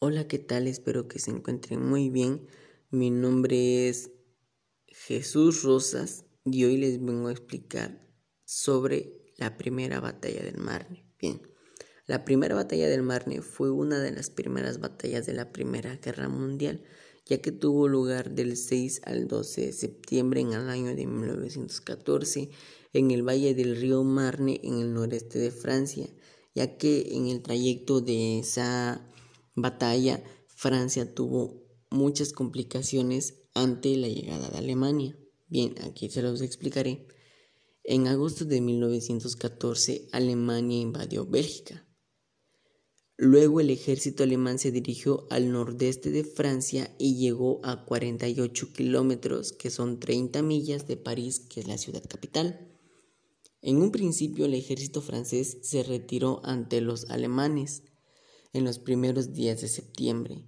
[0.00, 0.68] Hola, ¿qué tal?
[0.68, 2.46] Espero que se encuentren muy bien.
[2.88, 4.12] Mi nombre es
[4.86, 8.08] Jesús Rosas y hoy les vengo a explicar
[8.44, 11.04] sobre la primera batalla del Marne.
[11.20, 11.42] Bien,
[12.06, 16.28] la primera batalla del Marne fue una de las primeras batallas de la Primera Guerra
[16.28, 16.84] Mundial,
[17.26, 22.50] ya que tuvo lugar del 6 al 12 de septiembre en el año de 1914
[22.92, 26.06] en el valle del río Marne en el noreste de Francia,
[26.54, 29.04] ya que en el trayecto de esa
[29.62, 35.18] batalla, Francia tuvo muchas complicaciones ante la llegada de Alemania.
[35.48, 37.06] Bien, aquí se los explicaré.
[37.84, 41.86] En agosto de 1914, Alemania invadió Bélgica.
[43.16, 49.52] Luego el ejército alemán se dirigió al nordeste de Francia y llegó a 48 kilómetros,
[49.52, 52.68] que son 30 millas de París, que es la ciudad capital.
[53.60, 57.82] En un principio el ejército francés se retiró ante los alemanes,
[58.52, 60.44] en los primeros días de septiembre,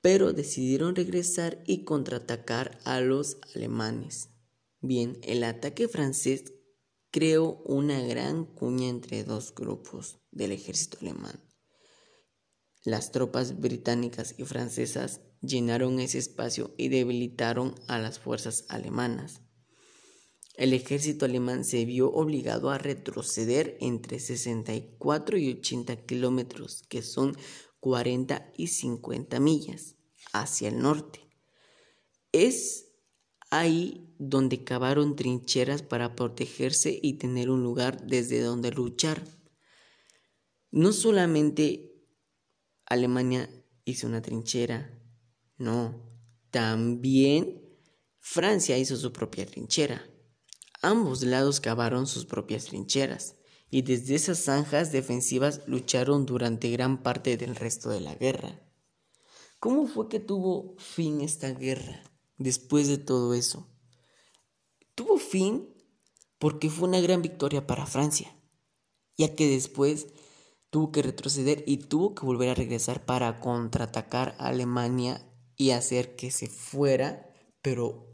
[0.00, 4.30] pero decidieron regresar y contraatacar a los alemanes.
[4.80, 6.52] Bien, el ataque francés
[7.10, 11.42] creó una gran cuña entre dos grupos del ejército alemán.
[12.82, 19.40] Las tropas británicas y francesas llenaron ese espacio y debilitaron a las fuerzas alemanas.
[20.54, 27.36] El ejército alemán se vio obligado a retroceder entre 64 y 80 kilómetros, que son
[27.80, 29.96] 40 y 50 millas,
[30.32, 31.28] hacia el norte.
[32.30, 32.92] Es
[33.50, 39.24] ahí donde cavaron trincheras para protegerse y tener un lugar desde donde luchar.
[40.70, 41.92] No solamente
[42.86, 43.50] Alemania
[43.84, 45.00] hizo una trinchera,
[45.56, 46.00] no,
[46.50, 47.60] también
[48.20, 50.13] Francia hizo su propia trinchera.
[50.84, 53.36] Ambos lados cavaron sus propias trincheras
[53.70, 58.60] y desde esas zanjas defensivas lucharon durante gran parte del resto de la guerra.
[59.58, 62.02] ¿Cómo fue que tuvo fin esta guerra
[62.36, 63.66] después de todo eso?
[64.94, 65.74] Tuvo fin
[66.38, 68.36] porque fue una gran victoria para Francia,
[69.16, 70.08] ya que después
[70.68, 76.14] tuvo que retroceder y tuvo que volver a regresar para contraatacar a Alemania y hacer
[76.14, 78.13] que se fuera, pero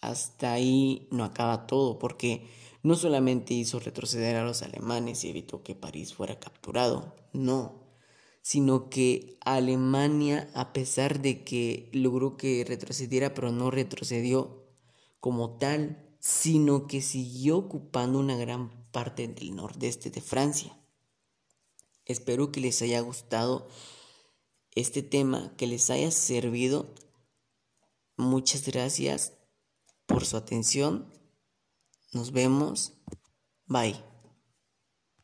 [0.00, 2.48] hasta ahí no acaba todo, porque
[2.82, 7.84] no solamente hizo retroceder a los alemanes y evitó que París fuera capturado, no,
[8.42, 14.66] sino que Alemania, a pesar de que logró que retrocediera, pero no retrocedió
[15.20, 20.76] como tal, sino que siguió ocupando una gran parte del nordeste de Francia.
[22.06, 23.68] Espero que les haya gustado
[24.74, 26.94] este tema, que les haya servido.
[28.16, 29.34] Muchas gracias
[30.10, 31.06] por su atención.
[32.12, 32.92] Nos vemos.
[33.66, 34.09] Bye.